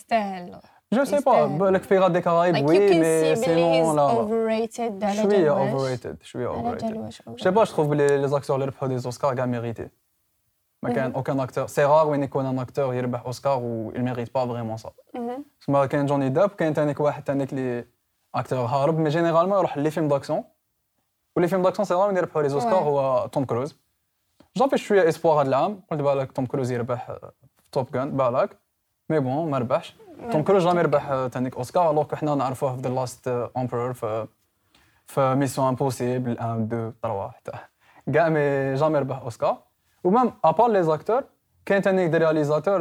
[1.04, 5.04] سي با دي كارايب like you وي can مي see بلي سينون he's لا overrated
[6.24, 8.52] شوية اوفر على جال ريتد واش Je sais pas, je trouve que les, les acteurs
[8.52, 9.36] اللي ربحوا des Oscars.
[10.84, 11.70] ما كان aucun acteur.
[11.70, 14.90] C'est rare وين يكون un acteur يربح اوسكار و il mérite pas vraiment ça.
[15.16, 15.46] مهم.
[15.62, 17.86] تسمى كاين جوني داب كاين تانيك واحد تانيك اللي
[18.36, 20.44] اكتور هارب مي جينيرالمون يروح لي فيلم داكسيون
[21.36, 22.74] ولي فيلم داكسيون سي راه وين يربحوا لي اوسكار.
[22.74, 23.76] هو توم كروز
[24.58, 27.18] جون في شوية espoir هاد العام قلت بالك توم كروز يربح
[27.72, 28.58] Top Gun بالك
[29.10, 29.96] mais bon ما ربحش
[30.32, 34.28] توم كروز jamais ربح تانيك اوسكار alors حنا نعرفوه في The Last Emperor في
[35.08, 37.52] في Mission Impossible 1 2 3 حتى
[38.14, 39.58] كاع mais jamais ربح اوسكار
[40.04, 41.24] و même à part les acteurs
[41.66, 42.80] كاين تانيك des réalisateurs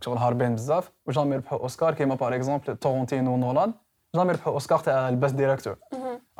[0.00, 3.72] شغل هاربين بزاف و jamais ربحوا اوسكار كيما par exemple Tarantino ونولان
[4.14, 5.76] jamais ربحوا اوسكار تاع ال best director.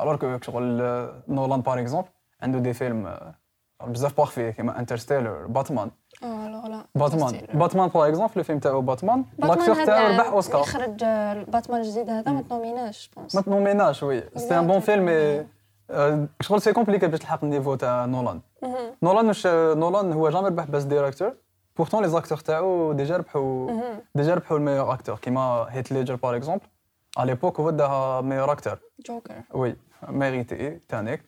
[0.01, 0.63] alors que شغل
[1.27, 2.07] نولان par exemple
[2.41, 3.17] عنده des films
[3.87, 5.91] بزاف parfaits كيما Interstellar باتمان
[6.95, 7.41] باتمان.
[7.53, 12.31] باتمان par exemple الفيلم تاعو باتمان l'acteur تاعو ربح اوسكار خرج آه، باتمان الجديد هذا
[12.31, 15.07] ما تنوميناش pense ما تنوميناش oui c'était un bon film
[15.89, 18.41] آه، شغل c'est compliqué باش تلحق ال niveau تاع نولان.
[19.03, 21.33] نولان مش نولان هو jamais ربح best director
[21.77, 23.71] pourtant les acteurs تاعو déjà ربحوا.
[24.15, 26.65] déjà ربحوا ال meilleur acteur كيما هيت ليجر par exemple
[27.17, 29.75] على l'époque هو داها meilleur acteur جوكر oui
[30.09, 31.23] mérité تانيك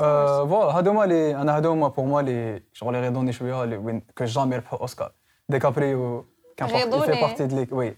[0.00, 4.02] آه، voilà هادوما لي أنا هادوما pour moi لي شغل اللي غيضوني شوية اللي وين
[4.18, 5.12] que jamais ربحوا أوسكار.
[5.48, 6.24] ديكابريو
[6.56, 7.02] كان غيضوني.
[7.14, 7.96] fait partie de l'équipe oui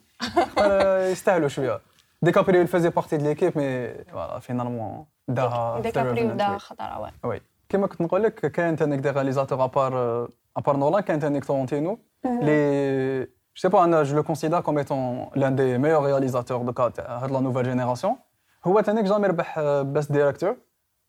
[0.59, 1.81] آه، يستاهلوا شوية.
[2.23, 6.49] ديكابريو il faisait partie de l'équipe mais voilà finalement داها في The ديكابريو Revenant، دا
[6.51, 6.59] oui.
[6.59, 10.77] خطر oui oui كيما كنت نقول لك كاين تانيك des réalisateurs à part à part
[10.77, 13.27] نولان كاين تانيك تورونتينو لي
[13.59, 16.89] je sais pas أنا je le considère comme étant l'un des meilleurs réalisateurs de cas
[16.89, 18.17] تاع هاد la nouvelle génération
[18.65, 20.57] هو تانيك jamais ربح best director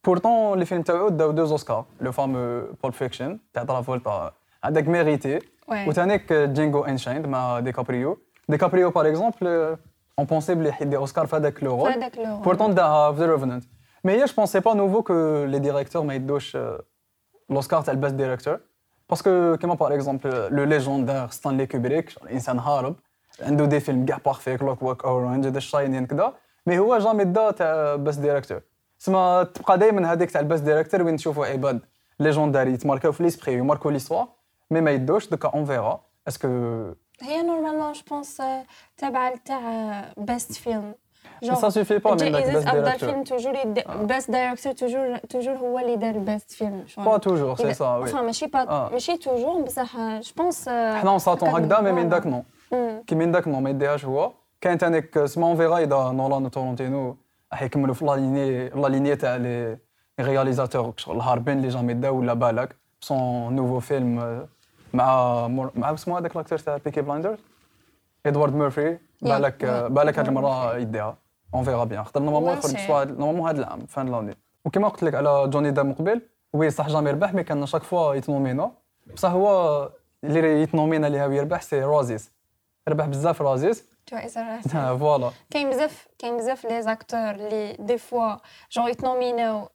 [0.06, 4.32] pourtant les films تاعو داو deux Oscars le fameux Pulp Fiction تاع ترافولتا
[4.64, 8.18] هذاك mérité oui وتانيك Django Unchained مع ديكابريو
[8.50, 9.78] ديكابريو par exemple
[10.20, 13.32] on pensait بلي يدي اوسكار في هذاك le rôle هذاك لو pourtant داها في The
[13.32, 13.64] Revenant
[14.04, 16.84] mais هي je pensais pas niveau que les directeurs ما يدوش آه،
[17.50, 18.60] الاوسكار تاع ال best director
[19.10, 22.96] parce que كيما par exemple le légendaire ستانلي كوبريك انسان هارب
[23.42, 26.34] عنده des films كاع parfaits Clockwork Orange هذا The Shining كذا
[26.66, 28.62] mais هو jamais دا تاع best director
[29.04, 31.80] سما تبقى دائما هذيك تاع ال best director وين تشوفوا عباد
[32.20, 34.28] légendaires يتماركاو في les esprits ويماركو l'histoire
[34.72, 36.48] mais ما يدوش donc on verra est-ce que
[37.22, 38.42] هي normalement je pense
[38.98, 40.94] تابعه تاع best film
[41.42, 43.54] سا سوفي با من داك جائزة بيست أفضل director فيلم toujours
[44.04, 48.16] best director toujours toujours هو اللي دار best film pas toujours c'est ça oui enfin
[48.16, 48.90] ماشي pas آه.
[48.90, 52.44] ماشي toujours بصح je pense حنا on s'attend هكذا mais من داك non
[53.08, 57.18] كي من داك non ما يديهاش هو كاين تانيك سما on verra اذا نولان وتارانتينو
[57.54, 59.78] راح يكملوا في la lignée la lignée تاع les
[60.20, 62.76] réalisateurs شغل هاربين اللي jamais داو ولا بالك.
[63.02, 64.46] son nouveau film
[64.94, 65.08] مع
[65.48, 67.38] مور- مع اسمه هذاك l'acteur تاع Peaky Blinders
[68.26, 69.66] إدوارد ميرفي بالك.
[69.66, 71.18] بالك هاد المرة يديها.
[71.54, 74.36] on verra bien خاطر normalement يخرج soit normalement هاد العام fin l'année
[74.66, 76.22] وكما قلت لك على Johnny Depp من قبل
[76.54, 78.72] oui صح jamais ربح mais كان chaque fois يتنومينا
[79.16, 79.90] بصح هو
[80.24, 82.32] اللي يتنومينا اللي هاو يربح c'est Razzies.
[82.88, 83.93] ربح بزاف Razzies.
[84.12, 88.36] جوائز الرازيز voilà كاين بزاف كاين بزاف les acteurs اللي des fois
[88.72, 89.70] genre يتنوميناو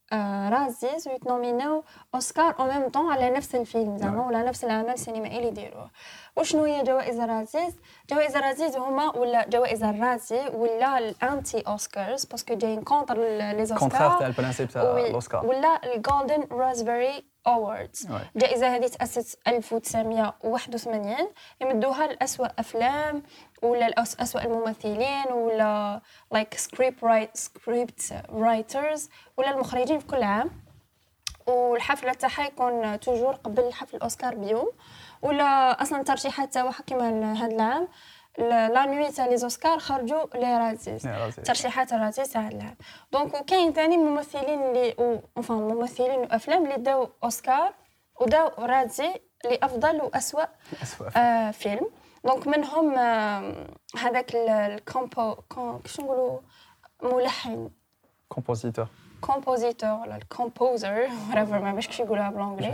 [0.48, 5.48] Razzies ويتنوميناو اوسكار أو ميم طون على نفس الفيلم زعما ولا نفس العمل سينمائي اللي
[5.48, 5.90] يديروه
[6.36, 7.74] وشنو هي جوائز ال Razzies
[8.10, 13.18] جوائز ال Razzies هما ولا جوائز ال Razzie ولا ال anti-Oscars parce que جايين contre
[13.18, 18.20] les Oscars تاع ال principe تاع الاوسكار ولا ال Golden Raspberry Awards oui.
[18.36, 21.16] الجائزة هذه تأسست 1981
[21.60, 23.22] يمدوها لأسوأ أفلام
[23.62, 26.00] ولا أسوأ الممثلين ولا
[26.32, 30.50] like script write script writers ولا المخرجين في كل عام.
[31.46, 34.70] والحفلة تاعها يكون toujours قبل حفل الأوسكار بيوم.
[35.22, 37.88] ولا أصلا ترشيحات تاعها كيما هذا العام.
[38.38, 41.08] la nuit تاع les Oscars خرجوا les Razzies.
[41.44, 42.76] ترشيحات ال Razzies تاع العام.
[43.12, 47.74] donc وكاين ثاني ممثلين اللي enfin ممثلين وأفلام اللي داو أوسكار
[48.20, 50.44] وداو Razzie لأفضل وأسوأ
[50.82, 51.90] أسوأ آه فيلم.
[52.24, 52.94] donc منهم
[53.98, 56.38] هذاك ال- ال compo كيفاش نقولوا؟
[57.02, 57.70] ملحن.
[58.28, 58.86] compositeur
[59.20, 62.72] compositeur ولا ال composer whatever ما باش كيفاش يقولوها بالانجلي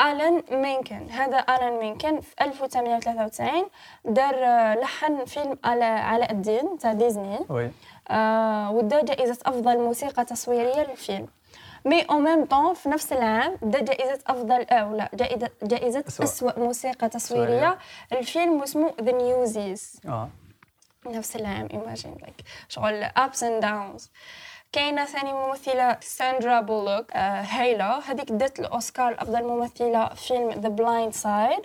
[0.00, 3.66] Alan Menken هذا Alan Menken في 1893
[4.04, 7.38] دار آه، لحن فيلم على علاء الدين تاع ديزني.
[7.48, 7.70] oui.
[8.10, 11.26] آه ودا جائزة أفضل موسيقى تصويرية للفيلم.
[11.84, 16.24] مي أو ميم طون في نفس العام دا جائزه افضل أو لا جائزه جائزه أسوأ.
[16.24, 17.78] اسوء موسيقى تصويريه.
[18.12, 20.00] الفيلم اسمه The Newsies
[21.06, 22.34] نفس العام imagine like
[22.68, 24.10] شغل ups and downs
[24.72, 27.98] كاينة ثاني ممثلة ساندرا بولوك آه هايلة.
[27.98, 31.60] هذيك دات الأوسكار لأفضل ممثلة في فيلم The Blind Side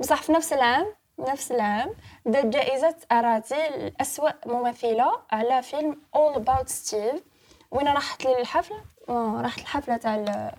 [0.00, 0.86] بصح في نفس العام
[1.18, 1.94] نفس العام
[2.26, 7.33] دات جائزة الرازي لأسوأ ممثلة على فيلم All About Steve.
[7.74, 8.76] وين رحت للحفلة
[9.08, 10.54] آه، رحت الحفلة تاع.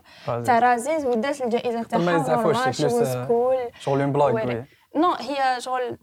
[0.45, 3.79] تاع Razzies ودات الجائزة تاعها ما يزعفوش، normal, she c'est plus, was euh, cool.
[3.79, 5.97] شغل une blague non هي شغل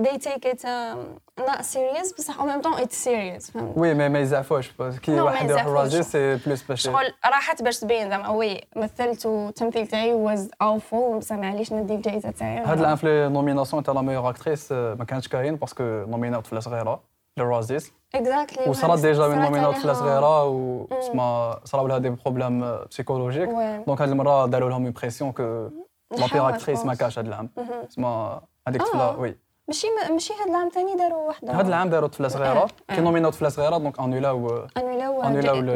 [0.00, 0.98] they take it um,
[1.46, 4.70] not serious بصح en même temps it's serious فهمت؟ oui mais ما يزعفوش
[5.02, 5.62] كي واحد يروح.
[5.64, 10.40] ال Razzie c'est plus باش شغل راحت باش تبين زعما oui مثلت والتمثيل تاعي was
[10.64, 15.04] awful بصح معليش ندي الجائزة تاعي؟ هاد العام في nomination تاع la meilleure actrice ما
[15.08, 19.92] كانتش كاين parce que نومينا طفله صغيره لل Razzies exactly وصرات déjà من نومينا طفله
[19.92, 23.86] صغيره و تسمى صراو لها des problèmes psychologiques Ouais.
[23.86, 25.68] donc هاد المره داروا لهم une pression que la
[26.10, 26.96] بيور نحاول اكتريس ما pense.
[26.96, 27.50] كاش هاد العام
[27.88, 28.84] تسمى هذيك آه.
[28.84, 29.38] الطفله وي
[29.72, 31.52] ماشي ماشي هاد العام ثاني داروا وحدة.
[31.52, 32.68] هاد العام داروا طفلة صغيرة.
[32.88, 35.74] كي نومينا طفلة صغيرة دونك انولاو انولاو انولاو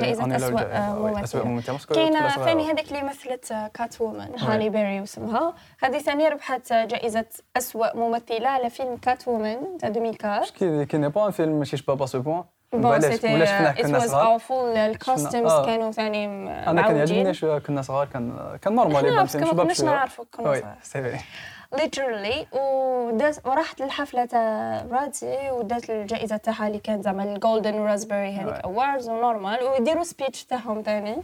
[1.24, 1.44] اسوء ممثلة.
[1.44, 1.76] ممثلة.
[1.76, 2.72] طفلة ثاني.
[2.72, 5.54] هذيك اللي مثلت كات وومن هالي بيري واسمها.
[5.80, 7.24] هذه ثاني ربحت جائزة
[7.56, 10.44] أسوأ ممثلة على فيلم كات وومن تاع 2004
[10.84, 13.46] كي ني با ان فيلم ماشي شباب با سو بوان بون سيتي
[13.82, 15.66] كنا was صغار awful الكوستيمز آه.
[15.66, 16.26] كانوا ثاني
[16.70, 16.96] أنا كان.
[16.96, 19.30] يعجبني كنا صغار كان كان normal
[19.76, 21.18] شوية نعرفوا كنا صغار.
[21.74, 28.32] Literally ودات ورحت للحفلة تاع رازي ودات الجائزه تاعها اللي كانت زعما ال Golden Raspberry
[28.36, 28.54] هذيك.
[28.54, 31.16] Awards و normal ويديروا speech تاعهم ثاني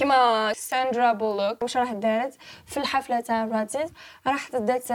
[0.00, 2.34] كما ساندرا بولوك واش راح دارت
[2.66, 3.92] في الحفلة تاع Razzies
[4.26, 4.92] راحت دات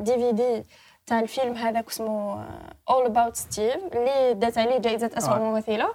[0.00, 0.64] دي في دي
[1.06, 2.44] تاع الفيلم هذاك اسمه
[2.90, 5.38] All About Steve اللي دات عليه جائزة اسوء.
[5.38, 5.88] ممثلة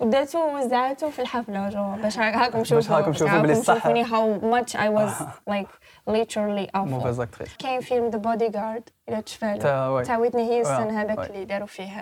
[0.00, 3.74] وداتو وزعتو في الحفلة جو باش هاكم شوفوا هاكم شوفوا بلي صح.
[3.74, 4.88] شوفوني how much I
[6.08, 6.78] literally awful.
[6.88, 11.30] mauvaise actrice كاين فيلم The Bodyguard إلا تشفى تاع oui تاع ويتني هيوستن هذاك.
[11.30, 12.00] اللي داروا فيه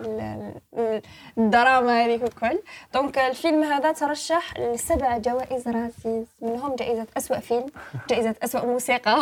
[0.00, 1.02] ال- ال-
[1.38, 2.58] الدراما هذيك الكل
[2.94, 7.66] donc الفيلم هذا ترشح لسبع جوائز Razzies منهم جائزة أسوأ فيلم
[8.10, 9.16] جائزة أسوأ موسيقى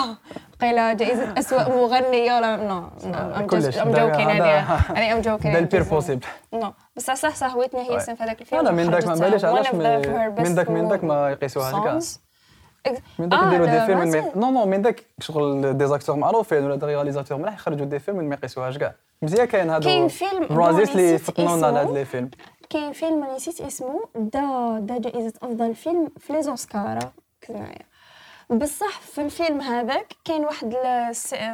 [0.61, 3.79] قيل جائزة أسوأ مغنية ولا non non كلش.
[3.79, 8.15] I'm joking هذه I'm joking دا ال pire possible نو بس صح صح ويتني هيوستن
[8.15, 12.01] في هذاك الفيلم أنا من داك ما باليش علاش من داك من داك ما يقيسوها
[12.01, 12.28] songs.
[13.19, 13.99] من داك آه، يديروا دي لا، فيلم.
[13.99, 17.99] من نو نو من داك شغل دي زاكتور معروفين ولا دي رياليزاتور ملاح يخرجوا دي
[17.99, 21.91] فيلم ما يقيسوهاش كاع مزيان كاين هادو كاين فيلم رازيس اللي فطنونا على هاد.
[21.91, 22.31] لي فيلم.
[22.71, 24.09] كاين فيلم نسيت اسمه.
[24.15, 26.99] دا دا جائزة أفضل فيلم في لي زوسكار
[28.51, 30.75] بصح في الفيلم هذاك كاين واحد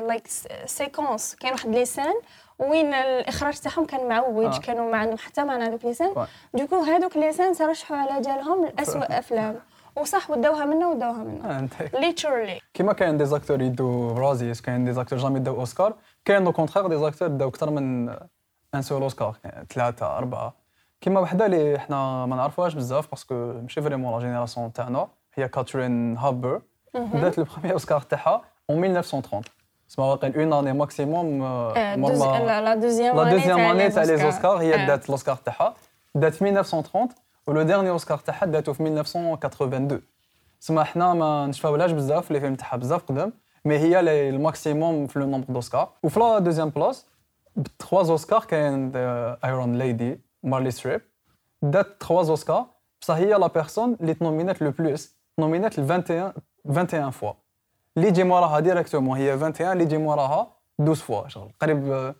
[0.08, 0.26] les
[0.66, 2.14] séquences كاين واحد les scènes
[2.58, 4.58] وين الإخراج تاعهم كان معوج آه.
[4.58, 6.26] كانوا ما عندهم حتى معنى هذوك les scènes.
[6.54, 9.60] du coup هذوك les scènes ترشحوا على جالهم لأسوأ أفلام.
[9.96, 11.66] وصح وداوها منا وداوها منا آه،
[12.00, 12.62] literally.
[12.74, 16.86] كيما كاين des acteurs يدو Razzies كاين des acteurs jamais داو أوسكار كاين au contraire
[16.88, 18.08] des acteurs داو أكثر من
[18.74, 19.36] un seul Oscar
[19.72, 20.54] ثلاثة أربعة.
[21.00, 25.48] كيما وحدة اللي حنا ما نعرفوهاش بزاف parce que ماشي vraiment la génération تاعنا هي
[25.48, 26.62] كاترين هابرن
[26.94, 29.42] دات le premier Oscar تاعها en 1930
[29.88, 33.18] سما واقيلا en année maximum la la deuxième
[33.60, 34.16] année تاع les.
[34.16, 34.86] Oscars هي آه.
[34.86, 35.74] دات الاوسكار تاعها.
[36.14, 37.08] دات في 1930
[37.46, 40.02] و le dernier Oscar تاعها داتو في 1982
[40.60, 43.32] سما حنا ما نشفاولهاش بزاف les films تاعها بزاف قدام
[43.64, 47.06] mais هي لي- ال maximum في le nombre d'Oscars وفي la deuxième place
[47.56, 48.92] ب trois Oscars كاين
[49.44, 51.00] Iron Lady ميريل ستريب
[51.62, 52.66] دات trois Oscars
[53.00, 56.32] بصح هي la personne اللي تنومينات le plus نومينات ل 21
[56.64, 57.32] 21 fois
[57.96, 62.14] اللي يجي موراها directement هي 21 اللي يجي موراها 12 fois شغل قريب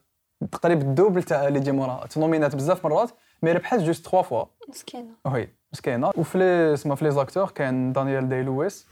[0.63, 3.11] قريب ال double تاع اللي يجي موراها تنومينات بزاف مرات
[3.45, 7.93] mais ربحت juste 3 fois مسكينه oui مسكينه وفي لي سما في les acteurs كاين
[7.93, 8.87] دانيال داي لويس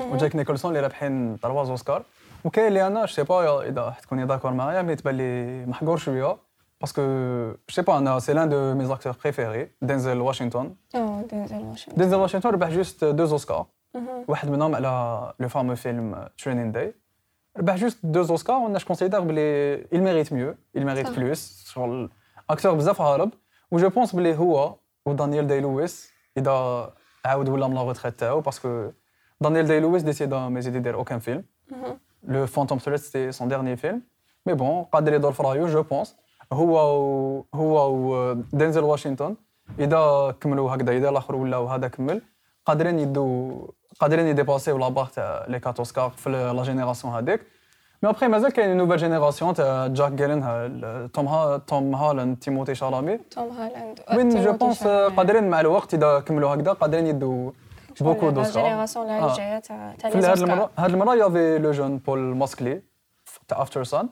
[0.00, 2.02] وجاك نيكولسون اللي رابحين trois Oscars
[2.44, 6.36] وكاين اللي أنا je sais pas اذا تكوني d'accord معايا mais تبان لي محقور شوية
[6.80, 7.02] parce que
[7.68, 11.96] je sais pas أنا c'est l'un de mes acteurs préférés دينزل واشنطن آه دينزل واشنطن
[11.96, 13.66] دينزل واشنطن ربح juste deux Oscars
[14.28, 16.94] واحد منهم على le fameux film Training Day
[17.58, 21.16] ربح juste deux Oscars وأنا je considère بلي il mérite mieux il mérite صح.
[21.16, 22.10] plus شغل
[22.50, 23.30] acteur بزاف هارب
[23.70, 24.74] و je pense بلي هو
[25.06, 26.92] ودانيال داي لويس اذا
[27.24, 28.90] عاود ولا من la retraite تاعو parce que
[29.40, 31.44] دانيال داي لويس décida ما يزيد يدير aucun film
[32.24, 34.02] le Phantom Thread c'était son dernier film
[34.46, 36.16] mais bon قادر يدور في رايو je pense
[36.52, 39.36] هو و هو و دينزل واشنطن
[39.78, 42.22] اذا كملوا هكذا اذا الآخر ولا وهذا كمل
[42.66, 43.68] قادرين يدو
[44.00, 47.40] قادرين يديباسيو la barre تاع les quatre Oscars في la génération هذيك
[48.04, 53.18] mais après مازال كاين nouvelle génération تاع جاك جيلنهال توم ها توم هالاند تيموتي شالامي
[53.18, 55.16] توم هالاند وين je تيموثي pense شالامي.
[55.16, 57.50] قادرين مع الوقت اذا كملوا هكذا قادرين يدوا
[58.00, 59.34] beaucoup la d'Oscars génération اللي آه.
[59.36, 60.54] جاية تاع تاع في لي هذه زوسكار.
[60.54, 62.82] المره هذه المره يافي le jeune بول ماسكال
[63.48, 64.08] تاع Aftersun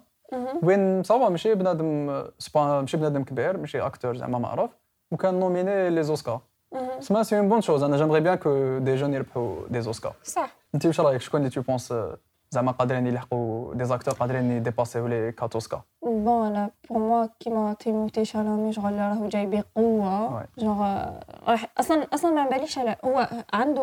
[0.62, 4.70] وين ça va ماشي بنادم c'est pas ماشي بنادم كبير ماشي acteur زعما معروف
[5.11, 6.40] وكان nominé les Oscars
[6.72, 7.00] مهم.
[7.00, 10.57] سما c'est une bonne chose أنا j'aimerais bien que des jeunes يربحوا des Oscars صح
[10.74, 11.94] انت واش رايك شكون اللي tu penses
[12.52, 17.74] زعما قادرين يلحقوا des acteurs قادرين يديباسيو les quatre Oscars bon أنا pour moi كيما
[17.74, 20.44] تيموتي شالامي شغل راهو جاي بقوه.
[20.58, 20.86] جوغ
[21.80, 23.82] أصلا أصلا ما باليش على هو عنده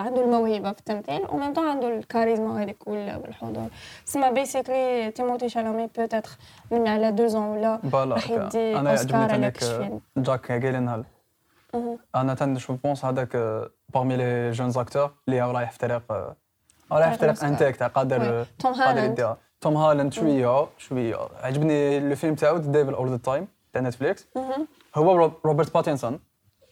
[0.00, 3.68] عنده الموهبه في التمثيل و même temps عنده الكاريزما هذيك وال- والحضور
[4.04, 6.30] سما basically تيموتي شالامي peut-être
[6.70, 11.04] من على deux ans ولا راح يدي اوسكار على فيلم جاك جيلنهال.
[12.14, 13.36] أنا تن je pense هذاك
[13.94, 16.02] parmi les jeunes acteurs اللي رايح في طريق
[16.92, 17.44] رايح في طريق.
[17.44, 18.44] انتيك تاع قادر.
[18.58, 23.16] توم قادر هالاند يديها توم هالاند شوية شوية عجبني le film تاعو Devil All the
[23.16, 24.28] Time تاع Netflix.
[24.94, 26.20] هو روب- روبرت باتينسون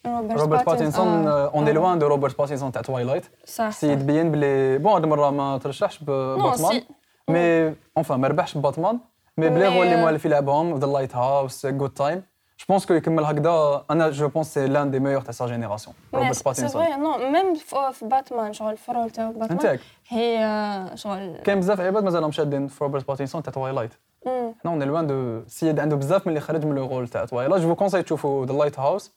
[0.07, 1.51] روبرت باتينسون آه.
[1.55, 1.73] en آه.
[1.73, 5.99] loin de روبرت باتينسون تاع توايلايت صح c'est تبين بلي بون هاد المرة ما ترشحش
[6.03, 6.87] ب Batman c'est.
[7.29, 8.99] mais enfin ما ربحش ب Batman
[9.37, 12.23] mais بلي هو اللي مؤلف يلعبهم The Lighthouse Good Time
[12.59, 15.97] je pense que يكمل هكذا أنا je pense c'est l'un des meilleurs تاع sa génération
[16.15, 19.81] روبرت c'est باتينسون vrai non même في في باتمان شغل ال rôle تاع باتمان انتك
[20.09, 23.91] هي آه، شغل كاين بزاف عباد مازالهم شادين في روبرت باتينسون تاع توايلايت
[24.27, 24.55] مم.
[24.63, 27.63] حنا en loin de سيد عنده بزاف من اللي خرج من le rôle تاع توايلايت
[27.63, 29.13] je conseille تشوفوا The Lighthouse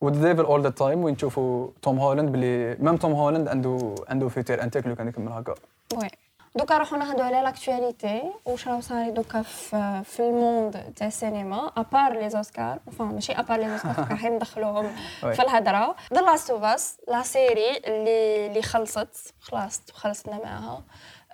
[0.00, 3.94] و The Devil All the Time وين تشوفوا توم هولاند بلي même توم هولاند عنده
[4.08, 5.54] عنده futur انتيك لو كان يكمل هكا
[5.94, 6.08] oui
[6.54, 11.72] دوكا راحو نهضروا على l'actualité واش راه صاري دوكا في في ال monde تاع السينما
[11.76, 14.96] à part les Oscars enfin ماشي à part les Oscars رايحين ندخلوهم.
[15.20, 19.34] في الهضره The Last of Us la série اللي اللي خلصت.
[19.40, 20.82] خلاص خلصنا معاها.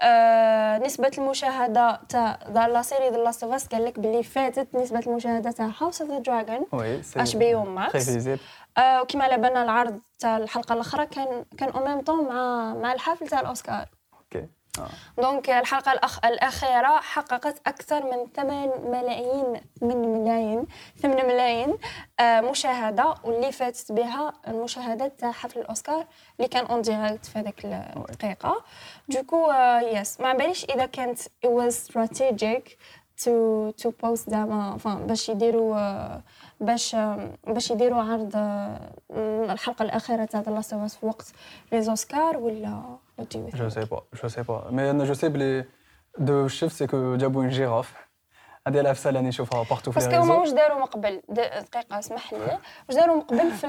[0.00, 5.02] آه نسبة المشاهدة تاع la série The Last of Us قال لك باللي فاتت نسبة
[5.07, 6.66] المشاهدة تاع House of the Dragon
[7.16, 8.29] HBO très Max
[8.78, 12.92] آه وكما على بالنا العرض تاع الحلقة الأخرى كان كان au même temps مع مع
[12.92, 13.88] الحفل تاع الأوسكار.
[14.18, 14.48] okay
[15.18, 16.25] donc الحلقة الأخ...
[16.25, 20.67] الأخيرة حققت أكثر من 8 ملايين من ملايين
[21.03, 21.79] 8 ملايين
[22.21, 26.07] آه مشاهدة واللي فاتت بها المشاهدات تاع حفل الأوسكار
[26.38, 28.64] اللي كان اون ديريكت في هذيك الدقيقة.
[29.09, 29.53] دوكو
[29.93, 32.77] يس ما باليش إذا كانت it was strategic
[33.25, 36.23] to to post زعما باش يديروا آه،
[36.61, 38.93] باش آه، باش يديروا عرض آه،
[39.53, 41.33] الحلقة الأخيرة تاع لاست في وقت
[41.73, 42.99] لي ولا
[43.54, 43.68] جو?
[43.68, 45.64] سي با جو سي با مي أنا جو سي بلي
[46.18, 48.09] دو شيف سي كو جابوا اون جيراف
[48.68, 52.59] هذه العفسه اللي نشوفها بارتو في باسكو هما واش داروا من قبل دقيقه اسمح لي.
[52.88, 53.66] واش داروا من قبل في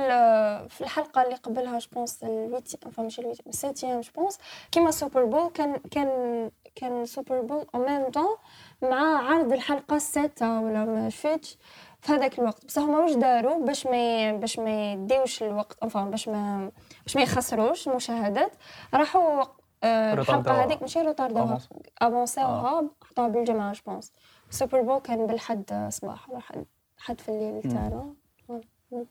[0.69, 4.37] في الحلقة اللي قبلها جوبونس الويتي enfin ماشي الويتي الساتيام جوبونس
[4.71, 8.35] كيما سوبر بول كان كان كان Super Bowl en même temps
[8.81, 11.57] مع عرض الحلقة السادسة ولا ما شفتش
[12.01, 12.65] في هذاك الوقت.
[12.65, 16.71] بصح هما واش داروا باش ما باش ما يديوش الوقت enfin باش ما
[17.09, 18.51] باش ما يخسروش المشاهدات
[18.93, 19.43] راحوا
[19.83, 20.65] آه، الحلقة روطاردوها.
[20.65, 21.59] هذيك ماشي روطاردوها
[22.01, 24.11] افونساوها حطوها بالجمعه je pense
[24.49, 26.65] Super Bowl كان بالحد صباح ولا حد
[26.97, 28.13] حد في الليل تاعنا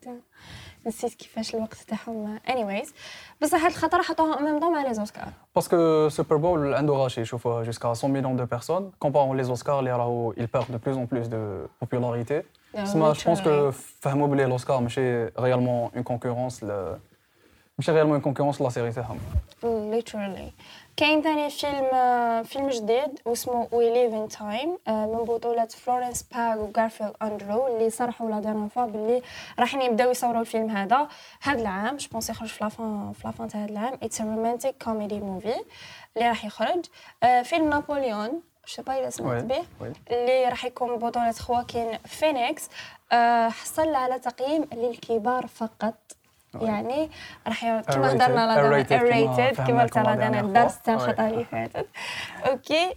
[0.01, 0.13] تاع-
[0.87, 2.89] نسيت كيفاش الوقت تاعهم anyways
[3.41, 7.25] بصح هاد الخطره حطوها même temps مع les Oscars parce que Super Bowl عنده غاشي
[7.25, 10.95] شوفوا jusqu'à 100 million de personnes comparant les Oscars اللي راهو il perd de plus
[10.95, 12.43] en plus de popularité.
[12.73, 16.65] تسمى je pense que فهموا بلي الأوسكار ماشي réellement une concurrence
[17.79, 19.19] ماشي réellement une concurrence la série تاعهم
[19.63, 20.51] literally.
[20.97, 21.89] كاين ثاني فيلم
[22.43, 28.29] فيلم جديد واسمه We Live in Time من بطولة فلورنس بيو وغارفيلد اندرو اللي صرحوا
[28.29, 29.21] la dernière fois باللي
[29.59, 31.07] رايحين يبداو يصوروا الفيلم هذا
[31.41, 31.97] هذا العام.
[31.97, 33.93] je pense يخرج في la fin في la fin تاع هذا العام.
[34.03, 35.55] It's romantic comedy movie
[36.17, 36.85] اللي راح يخرج.
[37.23, 39.63] آه، فيلم نابليون je sais pas اذا سمعت به
[40.11, 42.69] اللي راح يكون بطولة خواكين فينيكس
[43.11, 45.95] آه، حصل على تقييم للكبار فقط.
[46.61, 47.09] يعني
[47.47, 48.11] راح كما.
[48.13, 50.81] هضرنا لا R-rated كما la dernière الدرس.
[50.81, 50.93] تاع.
[50.93, 51.87] الخطرة اللي فاتت
[52.49, 52.93] أوكي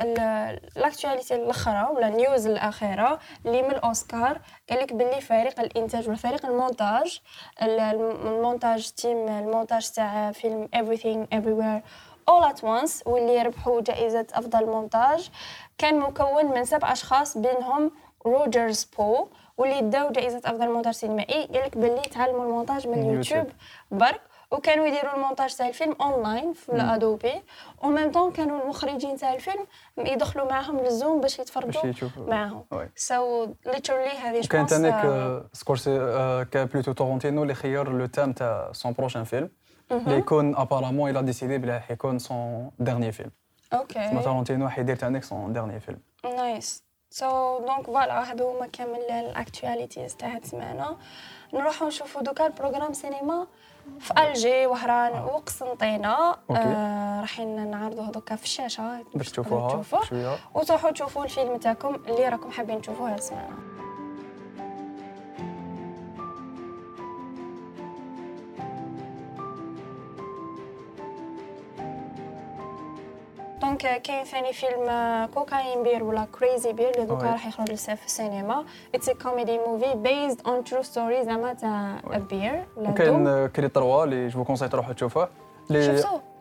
[0.00, 6.08] ال actualité الاخرى ولا ال news الأخيرة اللي من الأوسكار قال لك باللي فريق الإنتاج
[6.10, 7.20] وفريق المونتاج
[7.62, 11.82] ال- الم- المونتاج team المونتاج تاع فيلم everything everywhere
[12.30, 15.30] all at once واللي ربحوا جائزة أفضل مونتاج
[15.78, 17.90] كان مكون من سبع أشخاص بينهم
[18.26, 21.46] روجرز بو واللي داو جائزة أفضل مونتاج سينمائي.
[21.46, 23.46] قال لك باللي تعلموا المونتاج من اليوتيوب يوتيوب.
[23.90, 24.20] برك
[24.50, 27.42] وكانوا يديروا المونتاج تاع الفيلم أونلاين في الأدوبي.
[27.82, 29.66] و même temps كانوا المخرجين تاع الفيلم
[29.98, 31.82] يدخلوا معاهم للزوم باش يتفرجوا
[32.18, 32.64] معاهم.
[32.96, 38.06] So literally هذه je تانيك pense آه، سكورسيزي آه، كان plutôt تارانتينو اللي خير le
[38.06, 39.50] thème تاع son prochain film
[39.92, 43.30] اللي يكون apparemment il a décidé بلي راح يكون son dernier film
[43.72, 49.20] أوكي تارانتينو حيدير تانيك son dernier film nice so donc voilà هادو هما كامل ال
[49.20, 50.96] actualités تاع هاد السمانه
[51.54, 53.46] نروحو نشوفو دوكا ال programme cinéma
[54.00, 56.30] في Alger وهران وقسنطينة.
[56.30, 56.60] أوكي.
[56.60, 59.04] آه رايحين نعرضوه دوكا في الشاشة.
[59.14, 60.36] باش تشوفوها تشوفوه شوية.
[60.54, 63.56] وتروحوا تشوفوا الفيلم تاعكم اللي راكم حابين تشوفوه هاد السمانه
[73.82, 74.86] donc كاين ثاني فيلم
[75.34, 77.26] Cocaine Bear ولا Crazy Bear اللي دوكا.
[77.30, 82.00] راح يخرج لسه في السينما it's comedy movie based on true story زعما تاع
[82.30, 85.28] بير وكاين Creed 3 اللي je conseille تروحوا تشوفوه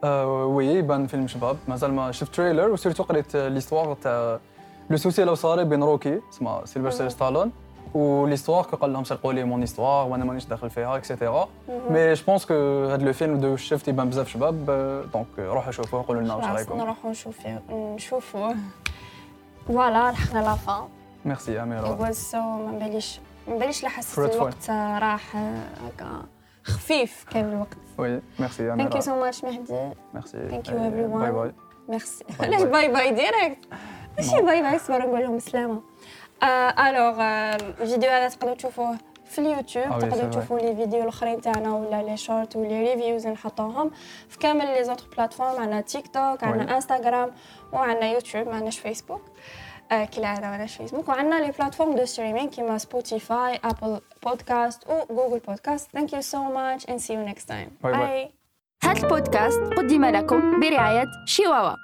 [0.04, 4.40] آه وي يبان فيلم شباب مازال ما شفت trailer و surtout قريت l'histoire تاع
[4.90, 7.10] le souci اللي صاري بين روكي اسمه سيلفستر مهم.
[7.10, 7.52] ستالون
[7.94, 11.50] و l'histoire كي قال لهم سرقوا لي mon histoire وأنا مانيش داخل فيها et cetera
[11.90, 14.66] mais je pense que هذا le film دو شفت يبان بزاف شباب
[15.14, 18.56] دونك روحوا شوفوه قولوا لنا واش رايكم نروحوا نشوفوه نشوفوه
[19.68, 20.84] فوالا لحقنا لا فان
[21.26, 24.36] ميرسي اميره was so ما نباليش ما نباليش لا حسيت.
[24.36, 26.24] الوقت راح هكا
[26.64, 31.18] خفيف كان الوقت وي ميرسي ثانك يو اميره سو ماتش مهدي ميرسي Thank you everyone.
[31.20, 31.52] باي باي
[31.90, 32.62] ميرسي علاش.
[32.62, 33.66] باي باي ديريكت
[34.18, 35.82] ماشي باي باي صبر نقول لهم سلامه
[36.44, 40.30] الوغ الفيديو هذا تقدروا تشوفوه في اليوتيوب تقدروا.
[40.30, 43.92] تشوفوا لي فيديو الاخرين تاعنا ولا لي شورت ولي ريفيوز نحطوهم
[44.30, 46.76] في كامل les autres plateformes عندنا تيك توك عندنا.
[46.76, 47.32] انستغرام
[47.74, 49.22] وعندنا يوتيوب ما عندناش فيسبوك
[49.92, 55.40] آه، كالعاده ما عندناش فيسبوك وعندنا les plateformes de streaming كيما سبوتيفاي ابل بودكاست وجوجل
[55.48, 57.84] بودكاست thank you so much and see you next time.
[57.84, 58.32] bye
[58.84, 61.76] هذا البودكاست قدم لكم برعاية شيواوا